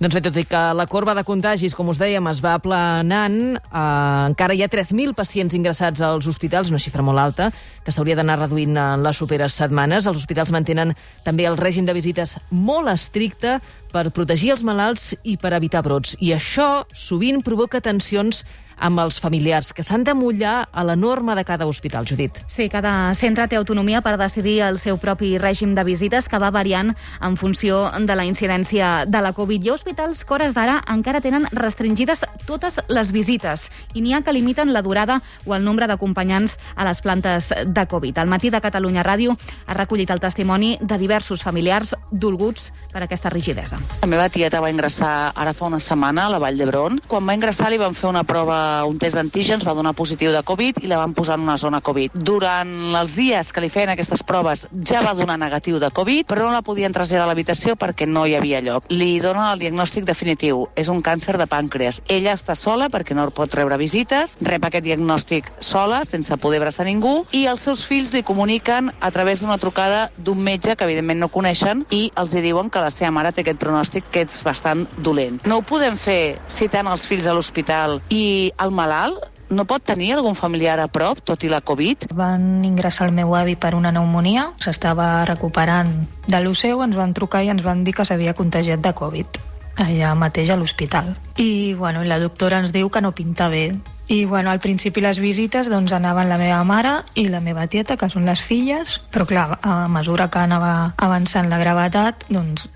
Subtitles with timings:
[0.00, 3.34] Doncs bé, tot i que la corba de contagis, com us dèiem, es va aplanant,
[3.60, 3.80] eh,
[4.30, 7.50] encara hi ha 3.000 pacients ingressats als hospitals, una xifra molt alta,
[7.84, 10.06] que s'hauria d'anar reduint en les properes setmanes.
[10.08, 13.58] Els hospitals mantenen també el règim de visites molt estricte
[13.92, 16.16] per protegir els malalts i per evitar brots.
[16.18, 18.46] I això sovint provoca tensions
[18.80, 22.40] amb els familiars, que s'han de mullar a la norma de cada hospital, Judit.
[22.48, 26.50] Sí, cada centre té autonomia per decidir el seu propi règim de visites, que va
[26.50, 29.62] variant en funció de la incidència de la Covid.
[29.62, 34.22] Hi ha hospitals que hores d'ara encara tenen restringides totes les visites i n'hi ha
[34.24, 38.18] que limiten la durada o el nombre d'acompanyants a les plantes de Covid.
[38.18, 43.30] Al matí de Catalunya Ràdio ha recollit el testimoni de diversos familiars dolguts per aquesta
[43.30, 43.78] rigidesa.
[44.02, 47.00] La meva tieta va ingressar ara fa una setmana a la Vall d'Hebron.
[47.10, 50.42] Quan va ingressar li van fer una prova un test d'antígens, va donar positiu de
[50.46, 52.14] Covid i la van posar en una zona Covid.
[52.14, 56.46] Durant els dies que li feien aquestes proves ja va donar negatiu de Covid, però
[56.46, 58.88] no la podien traslladar a l'habitació perquè no hi havia lloc.
[58.92, 60.66] Li donen el diagnòstic definitiu.
[60.76, 62.00] És un càncer de pàncreas.
[62.08, 66.86] Ella està sola perquè no pot rebre visites, rep aquest diagnòstic sola, sense poder abraçar
[66.88, 71.20] ningú, i els seus fills li comuniquen a través d'una trucada d'un metge que evidentment
[71.20, 74.42] no coneixen i els hi diuen que la seva mare té aquest pronòstic que és
[74.46, 75.40] bastant dolent.
[75.48, 80.12] No ho podem fer citant els fills a l'hospital i el malalt no pot tenir
[80.14, 82.10] algun familiar a prop, tot i la Covid?
[82.14, 85.90] Van ingressar el meu avi per una pneumonia, s'estava recuperant
[86.28, 89.42] de l'UCEU, ens van trucar i ens van dir que s'havia contagiat de Covid
[89.80, 91.14] allà mateix a l'hospital.
[91.40, 93.70] I bueno, la doctora ens diu que no pinta bé.
[94.10, 97.96] I bueno, al principi les visites doncs, anaven la meva mare i la meva tieta,
[97.96, 102.68] que són les filles, però clar, a mesura que anava avançant la gravetat, doncs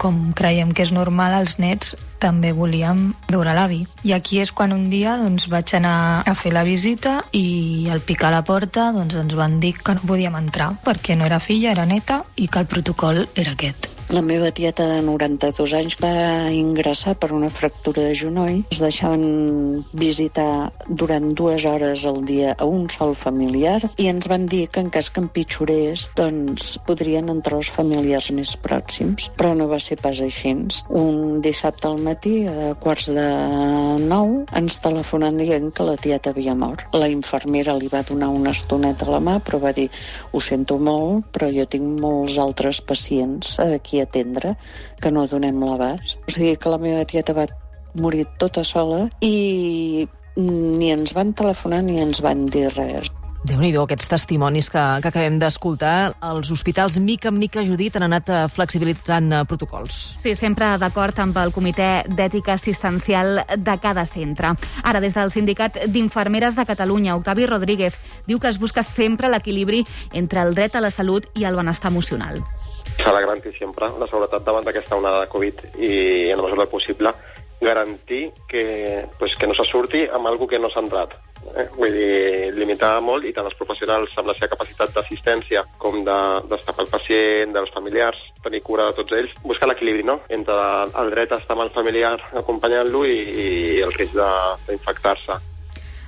[0.00, 3.82] com creiem que és normal, els nets també volíem veure l'avi.
[4.06, 8.04] I aquí és quan un dia doncs, vaig anar a fer la visita i al
[8.06, 11.42] picar a la porta doncs, ens van dir que no podíem entrar perquè no era
[11.42, 13.91] filla, era neta i que el protocol era aquest.
[14.12, 18.58] La meva tieta de 92 anys va ingressar per una fractura de genoll.
[18.68, 19.22] Es deixaven
[19.96, 24.82] visitar durant dues hores al dia a un sol familiar i ens van dir que
[24.84, 29.96] en cas que empitjorés doncs podrien entrar els familiars més pròxims, però no va ser
[30.02, 30.52] pas així.
[30.92, 33.26] Un dissabte al matí, a quarts de
[34.02, 36.84] nou, ens telefonen dient que la tieta havia mort.
[36.92, 39.88] La infermera li va donar una estoneta a la mà, però va dir
[40.32, 44.56] ho sento molt, però jo tinc molts altres pacients aquí atendre
[45.00, 46.18] que no donem l'abast.
[46.28, 47.48] O sigui que la meva tieta va
[47.94, 53.72] morir tota sola i ni ens van telefonar ni ens van dir res déu nhi
[53.74, 56.14] aquests testimonis que, que acabem d'escoltar.
[56.30, 59.98] Els hospitals, mica en mica, Judit, han anat eh, flexibilitzant eh, protocols.
[60.22, 64.54] Sí, sempre d'acord amb el Comitè d'Ètica Assistencial de cada centre.
[64.86, 67.98] Ara, des del Sindicat d'Infermeres de Catalunya, Octavi Rodríguez
[68.28, 69.82] diu que es busca sempre l'equilibri
[70.12, 72.38] entre el dret a la salut i el benestar emocional.
[72.98, 75.92] S'ha de garantir sempre la seguretat davant d'aquesta onada de Covid i,
[76.30, 77.12] en la mesura possible,
[77.62, 81.14] garantir que, pues, que no se surti amb algú que no s'ha entrat.
[81.56, 81.66] Eh?
[81.76, 86.18] Vull dir, limitar molt i tant els professionals amb la seva capacitat d'assistència com de,
[86.50, 90.20] pel pacient, dels familiars, tenir cura de tots ells, buscar l'equilibri no?
[90.28, 90.58] entre
[91.02, 93.16] el dret a estar amb el familiar acompanyant-lo i,
[93.46, 93.48] i
[93.86, 95.51] el risc d'infectar-se.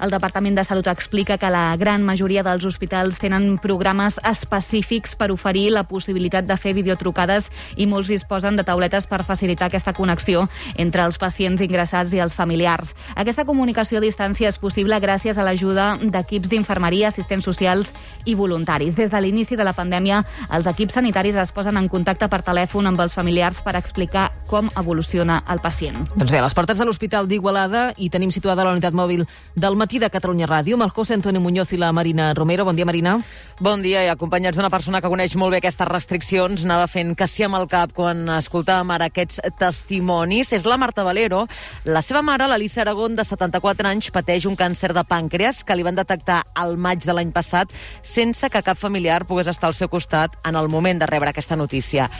[0.00, 5.28] El Departament de Salut explica que la gran majoria dels hospitals tenen programes específics per
[5.28, 10.46] oferir la possibilitat de fer videotrucades i molts disposen de tauletes per facilitar aquesta connexió
[10.80, 12.94] entre els pacients ingressats i els familiars.
[13.12, 17.92] Aquesta comunicació a distància és possible gràcies a l'ajuda d'equips d'infermeria, assistents socials
[18.24, 18.96] i voluntaris.
[18.96, 20.22] Des de l'inici de la pandèmia,
[20.56, 24.72] els equips sanitaris es posen en contacte per telèfon amb els familiars per explicar com
[24.80, 26.00] evoluciona el pacient.
[26.16, 29.76] Doncs bé, a les portes de l'Hospital d'Igualada hi tenim situada la unitat mòbil del
[29.76, 32.64] matí de Catalunya Ràdio, amb el José Antonio Muñoz i la Marina Romero.
[32.64, 33.16] Bon dia, Marina.
[33.58, 37.26] Bon dia, i acompanyats d'una persona que coneix molt bé aquestes restriccions, anava fent que
[37.26, 40.52] sí amb el cap quan escoltàvem ara aquests testimonis.
[40.52, 41.46] És la Marta Valero.
[41.84, 45.82] La seva mare, l'Alissa Aragón, de 74 anys, pateix un càncer de pàncreas que li
[45.82, 47.72] van detectar al maig de l'any passat
[48.02, 51.56] sense que cap familiar pogués estar al seu costat en el moment de rebre aquesta
[51.56, 52.10] notícia.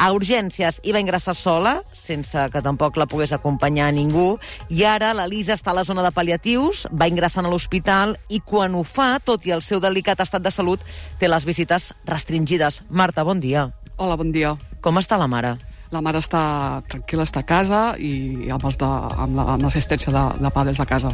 [0.00, 4.38] A urgències hi va ingressar sola, sense que tampoc la pogués acompanyar ningú,
[4.72, 8.40] i ara la Lisa està a la zona de paliatius, va ingressant a l'hospital i
[8.40, 10.80] quan ho fa, tot i el seu delicat estat de salut,
[11.20, 12.80] té les visites restringides.
[12.88, 13.66] Marta, bon dia.
[14.00, 14.54] Hola, bon dia.
[14.80, 15.58] Com està la mare?
[15.92, 20.24] La mare està tranquil·la, està a casa i amb, els de, amb, la, l'assistència de,
[20.40, 21.12] de padres a casa.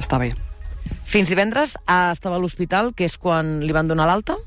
[0.00, 0.32] Està bé.
[1.06, 4.40] Fins divendres estava a l'hospital, que és quan li van donar l'alta?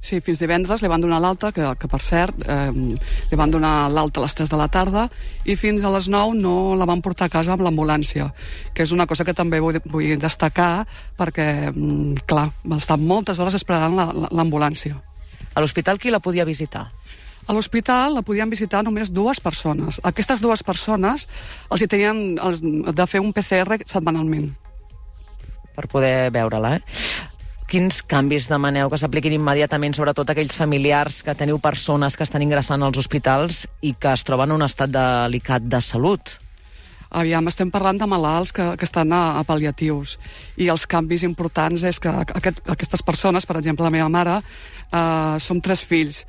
[0.00, 3.90] Sí, fins divendres li van donar l'alta, que, que per cert eh, li van donar
[3.92, 5.04] l'alta a les 3 de la tarda
[5.44, 8.30] i fins a les 9 no la van portar a casa amb l'ambulància,
[8.72, 10.86] que és una cosa que també vull, vull destacar
[11.18, 13.98] perquè, mm, clar, va estar moltes hores esperant
[14.32, 14.96] l'ambulància.
[15.54, 16.86] A l'hospital qui la podia visitar?
[17.46, 20.00] A l'hospital la podien visitar només dues persones.
[20.06, 21.26] Aquestes dues persones
[21.68, 24.50] els hi tenien els, de fer un PCR setmanalment.
[25.80, 26.80] per poder veure-la, eh?
[27.70, 32.82] Quins canvis demaneu que s'apliquin immediatament, sobretot aquells familiars que teniu persones que estan ingressant
[32.82, 36.32] als hospitals i que es troben en un estat delicat de salut?
[37.14, 40.16] Aviam, estem parlant de malalts que, que estan a, a pal·liatius
[40.58, 44.40] i els canvis importants és que aquest, aquestes persones, per exemple, la meva mare,
[44.90, 46.24] eh, som tres fills.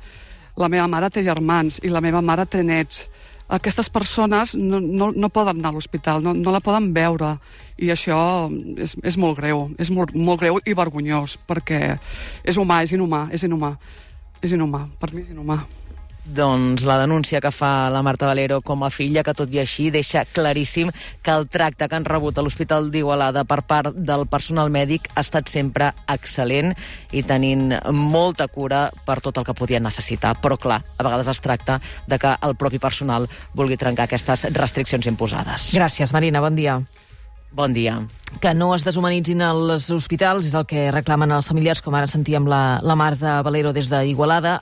[0.54, 3.08] La meva mare té germans i la meva mare té nets.
[3.52, 7.34] Aquestes persones no, no, no poden anar a l'hospital, no, no la poden veure
[7.76, 8.48] i això
[8.80, 11.98] és, és molt greu, és molt, molt greu i vergonyós perquè
[12.44, 13.76] és humà, és inhumà, és inhumà.
[14.42, 15.60] És inhumà, per mi és inhumà.
[16.22, 19.88] Doncs la denúncia que fa la Marta Valero com a filla, que tot i així
[19.90, 20.92] deixa claríssim
[21.22, 25.26] que el tracte que han rebut a l'Hospital d'Igualada per part del personal mèdic ha
[25.26, 26.76] estat sempre excel·lent
[27.10, 30.36] i tenint molta cura per tot el que podien necessitar.
[30.38, 33.26] Però, clar, a vegades es tracta de que el propi personal
[33.58, 35.72] vulgui trencar aquestes restriccions imposades.
[35.74, 36.78] Gràcies, Marina, bon dia.
[37.52, 37.98] Bon dia.
[38.40, 42.46] Que no es deshumanitzin els hospitals és el que reclamen els familiars, com ara sentíem
[42.48, 44.56] la, la Marta Valero des d'Igualada.